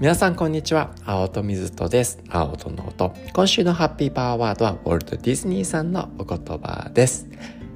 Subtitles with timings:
[0.00, 0.94] 皆さんこんにちは。
[1.04, 2.20] 青戸水戸です。
[2.30, 3.14] 青戸の音。
[3.34, 7.28] 今週のハッピーパワーワードはウォルト・ディズニーさんのお言葉です。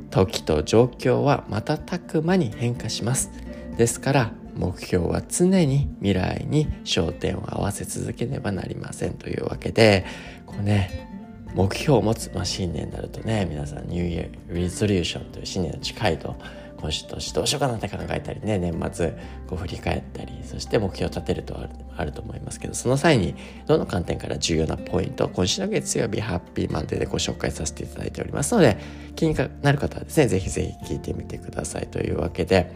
[0.08, 3.30] 時と状況は瞬く間に変化します。
[3.76, 9.18] ですから目標は常に未来に焦点を合わせ続けねばなりません。
[9.18, 10.06] というわけで
[10.46, 11.06] こうね
[11.54, 16.36] 目標を持つ、まあ、新年になるとね皆さんニューイヤーリゾリューションという新年の近いと
[16.80, 19.10] 今週とどうしようかなって考えたりね年末
[19.48, 21.56] こう振り返ったりそして目標を立てると
[21.96, 23.34] あると思いますけどその際に
[23.66, 28.76] どの観点から重要なポイント今週の月曜日ハッピーマンデーでご紹介させていただいておりますので
[29.16, 32.72] 気になる方はですね是非是非聞いてみてくださいというわけで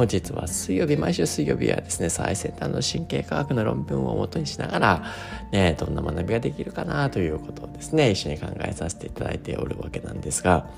[0.00, 5.04] 本日は水曜日、毎週水曜日はですね、最先端の神経科学の論文をもとにしながら、
[5.52, 10.70] ね、どんな学びができるかなということをですね、一緒に考えさせていただいておるわけなんですが、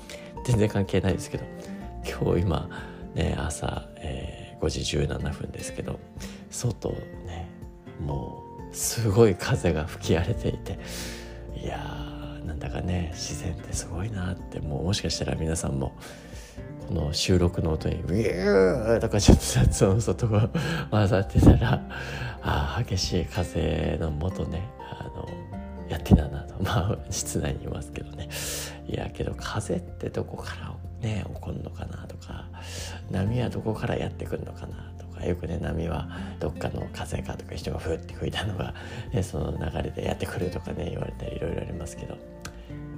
[0.45, 1.45] 全然関係ないですけど、
[2.23, 2.69] 今日今、
[3.15, 5.99] ね、朝、えー、5時17分ですけど、
[6.49, 6.91] 外
[7.25, 7.49] ね、
[7.99, 10.79] もう、すごい風が吹き荒れていて、
[11.61, 15.97] いやー、なんだかね、自然ってすごいなって、もうもしかしたら皆さんも、
[16.87, 20.49] この収録の音に「ウィー!」とかちょっと雑音外が
[20.91, 21.81] 混ざってたら
[22.41, 25.25] あ激しい風のもとねあの
[25.87, 28.27] やってたなとまあ室内にいますけどね
[28.85, 32.47] いやけど風ってどこからね起こるのかなとか
[33.11, 38.73] 波はどこからやってくるのかなとかよくね波はどっかの風かとか人がふって吹いたのが、
[39.11, 42.17] ね、その流れでやってくるとかね言われたりいろいろありますけど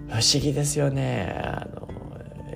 [0.08, 1.36] 不思議ですよね。
[1.44, 1.90] あの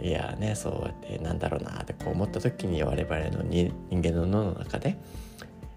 [0.02, 4.98] いやねそうやってなんだろうなってこう思った時に我々の人間の脳の中で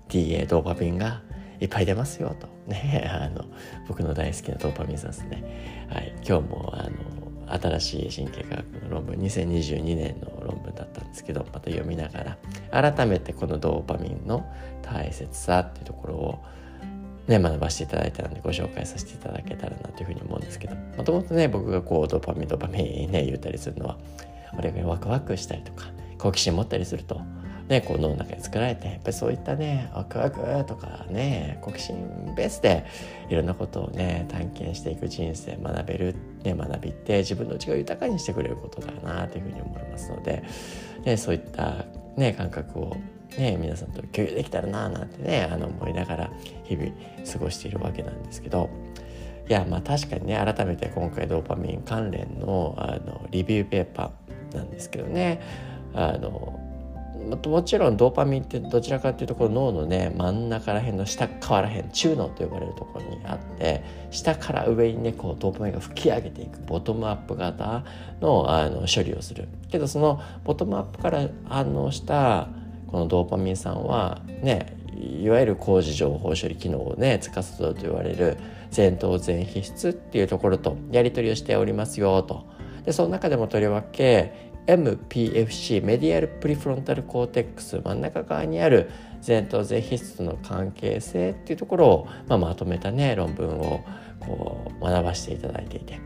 [0.08, 1.22] DA ドーパミンが
[1.60, 2.46] いっぱい出ますよと。
[2.66, 3.44] ねあの
[3.88, 6.88] 僕の大好きなドーパミンさんですね、はい、今日もあ
[7.60, 12.36] 新しい神経科学の論文2022年の論文だったんですけどまた読みなが
[12.72, 14.44] ら改めてこのドーパミンの
[14.82, 16.44] 大切さっていうところを
[17.28, 23.98] ね、学ばせていただいたのでご紹介させていただけたらなというふうに思うんですけどもともとね僕がこうドーパミンドーパミンね言ったりするのは
[24.58, 25.86] 俺がワクワクしたりとか
[26.18, 27.20] 好奇心持ったりすると
[27.72, 32.84] ね、こう脳の中で作られてやっぱりそういったねワクワクとかね好奇心ベースで
[33.30, 40.44] いろんなことをね探検していく人生学べる、ね、学びって自分の内側を豊かにしてくれることだなというふうに思いますので、
[41.06, 41.86] ね、そういった、
[42.18, 42.96] ね、感覚を
[43.38, 46.30] ね、皆さんと共有できたらななんてねあの思いながら
[46.64, 46.92] 日々
[47.32, 48.68] 過ごしているわけなんですけど
[49.48, 55.40] いやまあ確かにね改めて今回ドーパミン関連のあのリビューペーパーなんですけどね
[55.94, 56.61] あの
[57.36, 67.84] もちろんドーパミンってどちらかっていうとこの脳のね真ん中ら辺の下側ら辺中脳と呼ばれるところにあって下から上にねこうドーパミンが吹き上げていくボトムアップ型
[68.20, 69.48] のあの処理をする。
[69.70, 72.48] けどそのボトムアップから反応した
[72.88, 78.36] このドーパミン酸はねいわゆる工事情報処理機能をね司ると言われる
[78.74, 82.46] 前頭前皮質っていうところとやり取りをしておりますよと。
[82.84, 88.90] でその中でもとりわけ MPFC メディアルプリフロンタルコーテックス真ん中側にある
[89.26, 93.84] 前頭前皮質との関係性っていうところを、まあ、まとめたね論文を
[94.20, 96.00] こう学ばせていただいていて。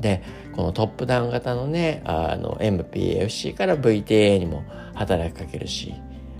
[0.00, 0.22] で
[0.56, 5.94] このトップダウン型のねあの MPFC から VTA にも働きかけるし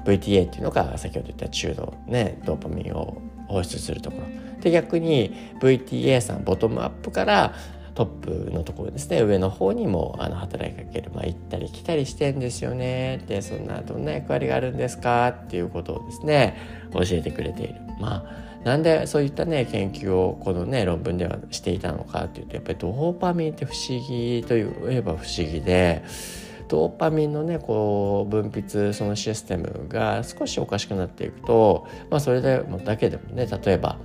[0.06, 4.60] VTA っていうのが先ほど言った中のねドーパミンを放出するところ。
[4.60, 7.54] で逆に VTA さんボトムアップから
[8.00, 9.20] トップのところですね。
[9.20, 13.22] 上の方にもあの働きかける、まあ、行ったり来たりしてんですよね。
[13.26, 15.28] でそんなどんな役割があるんですか？
[15.28, 16.56] っていうことをですね
[16.94, 17.74] 教えてくれている。
[18.00, 22.24] まあなんでそういったね研究をこのね論文ではしていたのか？
[22.24, 26.02] っていうとやっぱりドーパミンって不思議といえば不思議で
[26.68, 33.98] ドーパミンのねこう分泌そのシステムが少しおかしくなっていくと、まあ、それだけでもね例えば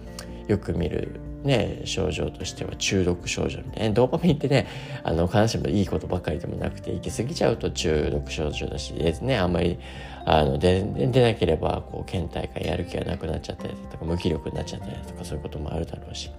[0.49, 4.65] よく見るね、症状としては中毒症状みたいなドーパミンってね
[5.03, 9.77] あの必ずしもいいことばかりでもなくて行き過ぎちゃうと中毒症状だしですねあんまり
[10.25, 16.31] あの出出なければこう倦怠感やる気がなくなっちゃったりとか無気力になっちゃったりとかそういうこともあるだろうし。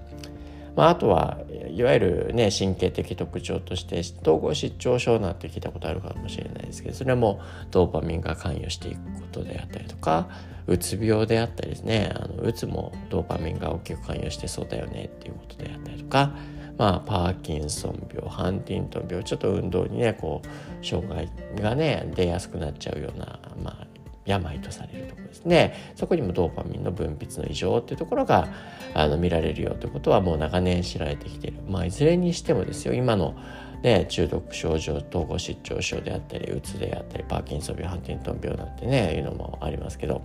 [0.76, 1.38] まあ、あとは
[1.70, 7.40] いわゆるね神経的特徴として統合失調症なんて聞いたことあるかもしれないですけどそれも
[7.70, 10.28] ドーパミンが関与していくことであったりとか
[10.67, 16.32] うつ病であったりですねあのうつもドーパミンが大きく関与してそうだよねっていうことであったりとか
[16.79, 23.87] まあ、パーキンソン病ハンティントン病ちょっと運動にねこう障害がね出やすくなっちゃうような、まあ、
[24.26, 25.75] 病とされるところですね。
[25.94, 28.49] そこにもドーパミンの分泌の異常っていうところが
[28.94, 31.58] あの見られるよということはもう長年知られてきている。
[31.69, 32.94] まあいずれにしてもですよ。
[32.94, 33.37] 今の
[33.82, 40.23] ね、中毒症状統合失調症であったりうつであったりパーキンソン病ハンティントン病なんてねいうのもありますけど。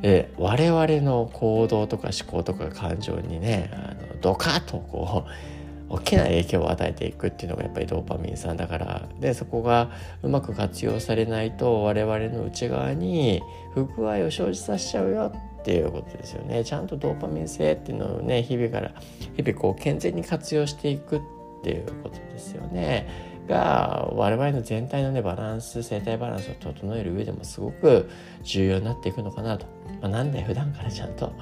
[0.00, 5.61] で我々の行動とか思考とか感情にねあのドカッとこう
[5.92, 9.90] 大きな影響を与えていくっていうのがやっぱりドーパミン酸だからでそこが
[10.22, 13.42] うまく活用されないと我々の内側に
[13.74, 18.92] 不具合を生じさせちゃうよっていうことですよねちゃんとドーパミン性っていうのをね日々から
[19.36, 21.20] 日々こう健全に活用していくっ
[21.62, 23.31] ていうことですよね。
[23.48, 28.08] が我々の全体のねバランス生態バランスを整える上でもすごく
[28.42, 29.66] 重要になっていくのかなと、
[30.00, 31.32] まあ、なんで普段からちゃんと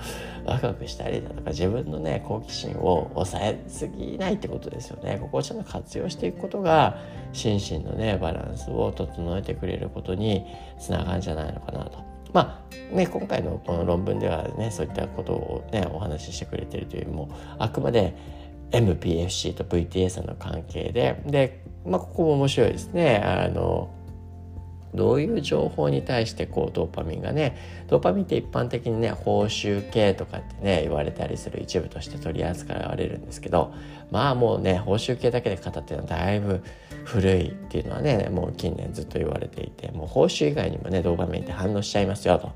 [0.45, 6.99] ワクワクしたりだとか自分のね好奇心を抑えすぎないってことですよねここをちゃんと活用していくことが
[7.33, 10.47] 心身のねバランスを整えてくれることに
[10.79, 12.11] つながるんじゃないのかなと。
[12.33, 18.15] まあね、今回のこの論文ではねそういったことをねお話ししてくれてるというよりもあくまで
[18.71, 23.23] MPFC と VTS の関係ででまあ、ここも面白いですね。
[23.25, 23.91] あの
[24.95, 33.73] どういう情報に対してこうドーパミンがねドーパミンって一般的にね報酬系とかってね言われたりする一部として取り扱われるんですけど
[34.11, 36.65] まあもうね報酬系だけで語ってるのはだいぶ
[37.05, 42.51] 古いっていうのはねもう近年ずっと言われていてもう報酬以外にもねドーパミンって反応しちゃいますよと。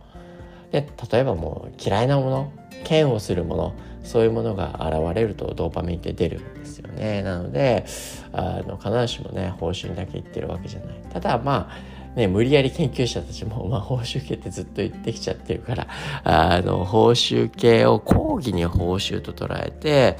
[0.73, 2.53] で例えばもう嫌いなもの
[2.91, 3.75] 嫌悪するもの
[4.05, 7.85] そういうものが現れるとドーパミンって出るんですよねなので
[8.33, 15.89] あの必ずしもね報酬だけ言ってるわけじゃないただまあね、無理やり研究者たちも、まあ、報酬系ってずっと言ってきちゃってるから、
[16.23, 20.17] あの、報酬系を講義に報酬と捉えて、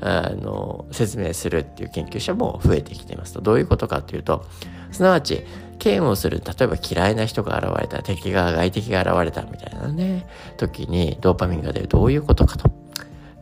[0.00, 3.40] あの、説明するっていう研究者も増えてきていますと。
[3.40, 4.44] どういうことかというと、
[4.92, 5.44] すなわち、
[5.82, 10.26] 嫌悪する、例えば嫌いな人が現れた、敵が、外敵が現れたみたいなね、
[10.58, 11.88] 時にドーパミンが出る。
[11.88, 12.77] どういうことかと。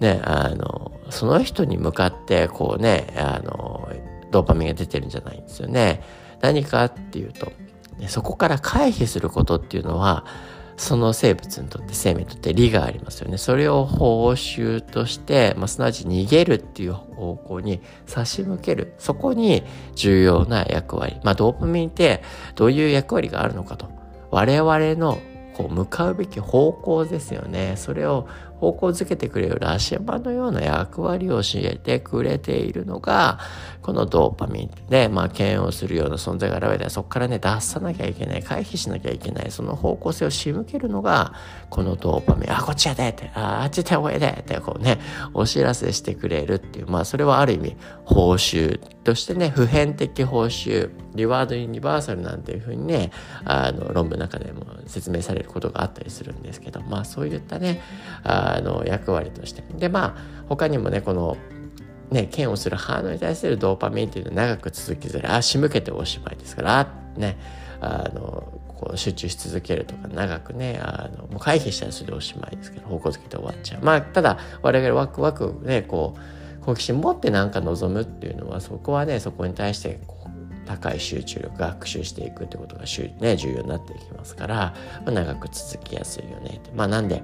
[0.00, 3.90] ね、あの、その人に向かってこうね、あの、
[4.30, 6.02] ドーパミンが出てるんじゃないんですよね。
[6.40, 7.52] 何かっていうと、
[8.08, 10.24] そこから回避することっていうのは、
[10.76, 13.38] その生物にとって生命にとって利がありますよね。
[13.38, 18.94] それを報酬として、まあ、すなわち逃げるっていう方向に差し向ける。
[18.98, 19.62] そこに
[19.94, 21.18] 重要な役割。
[21.24, 22.22] まあ、ドーパミンって
[22.54, 23.88] どういう役割があるのかと。
[24.30, 25.18] 我々の
[25.54, 27.74] こう向かうべき方向ですよね。
[27.76, 28.28] それを
[28.60, 33.38] 方向づけてくれるラシマのような役割を教えてくれているのが、
[33.82, 41.34] このドーパミンで、まあ、嫌悪するような存在が現れたら、そこからね、出さなきゃいけない、回避しなきゃいけない、その方向性を仕向けるのが、
[41.70, 44.98] このドーパミン、あ、こっちやでって、あ、あっち手をえでって、こうね、
[45.34, 53.10] お知らせしてくれるっていう、まあ、それはある意味、報酬としてね、普遍的報酬、リワードユニバーサルなんていうふうにね、
[53.44, 57.80] あの、論文の中でも説明されることがあったりするんですけど、まあ、そういったね、
[58.24, 59.62] ああの役割として。
[59.76, 61.36] でまあ他にもねこの
[62.10, 66.88] ね嫌悪する反応に対するドーパミンっていうのは長く続きづらいあ仕向けておしまいですから。
[67.16, 67.38] ね
[67.80, 73.80] あのこう集中し続けるとか長くねあのもう回避したりするおしまいですけど方向づけて終わっちゃう。
[73.82, 80.15] まあただ我々ワクワクねこう好奇心持ってなんか望むっていうのはそこはねそこに対してこう
[80.66, 82.82] 高い集中力学習していくってことが、
[83.20, 84.74] ね、重要になっていきますから、
[85.04, 86.56] まあ、長く続きやすいよね。
[86.56, 87.22] ってまあなんで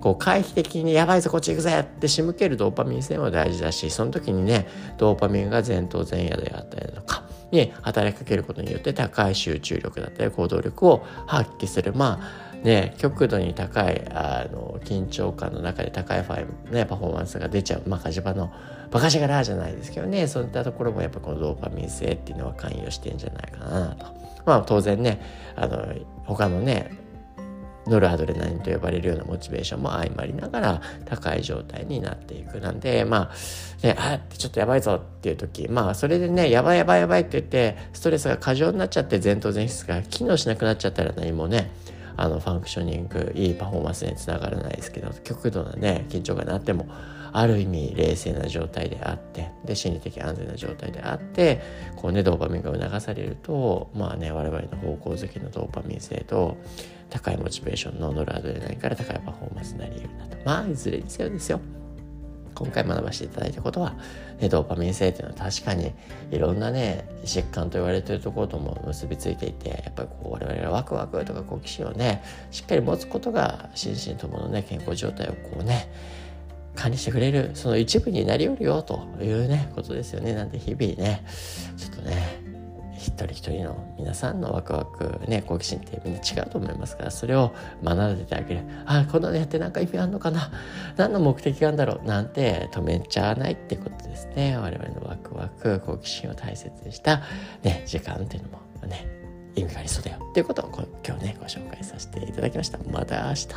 [0.00, 4.66] こう回避的にやばいぞこっち行くぜって仕向けるドーパミン性も大事だしその時にね
[4.98, 11.94] ドーパミンが前頭前野であったりとかに働きかけることによって高い集中力だったり行動力を発揮する。
[11.94, 18.50] まあね、極度に高いあの緊張感の中で高いファイね、パフォーマンスが出ちゃう、まあ、火事場の
[18.90, 24.06] バカ力じゃないですけどねそういったところもやっぱこのドーパミン性っていうのは関与してんじゃないかなと。
[24.46, 25.20] まあ当然ね
[25.56, 25.94] あの
[26.24, 27.04] 他のね
[27.86, 32.58] ノルアドレナリンと呼ばれるようなモチベーションも相まりながら高い状態になっていく。
[32.60, 33.30] なんで、ま
[33.82, 41.70] あ、ね、あってちょっとやばいぞっていう時、まあ、それでね、やばいやばいやばいって言って、ストレスが過剰になっちゃって前頭前室が機能しなくなっちゃったら何もね、
[42.16, 46.86] あの、ファンクショニング、いいパフォーマンスにつながらないですけど、極度なね、緊張感になっても、
[47.36, 51.60] ある意味冷静な状態であってで心理的安全な状態であって
[51.96, 56.56] こうねドーパミンが促されるとまあね我々の方向づけのドーパミン性と
[57.10, 60.36] 高いモチベーションのノルアドレナリンから高いパフォーマンスになり得るなと。
[60.44, 61.60] まあいずれにせよですよ。
[62.54, 63.96] 今回学ばせていただいたことは、
[64.38, 65.92] ね、ドーパミン性っていうのは確かに
[66.30, 70.53] いろんなね疾患と言われてるところとも結びついていてやっぱりこう我々
[70.92, 75.88] ワクワクとか好奇心をねしっかり持つことが心身とものね健康状態をこうね
[76.74, 80.34] 管理してくれるその一部になりうるよというねことですよね。
[80.34, 81.24] なんで日々ね
[81.76, 82.42] ちょっとね
[82.96, 88.62] 一人一人の皆さんのワクワクね好奇心ってみんな違うと思いますからそれを学んでてあげる。
[88.86, 90.50] あこんなのやって何か意味あんのかな
[90.96, 94.56] 何の目的があるんだろうなんて止めちゃわないってことですね。
[94.56, 97.22] 我々のワクワク好奇心を大切にした
[97.62, 99.23] ね時間っていうのもね
[99.54, 100.18] 意味がありそうだよ。
[100.32, 100.70] ということを
[101.06, 102.78] 今日ねご紹介させていただきました。
[102.90, 103.48] また明日。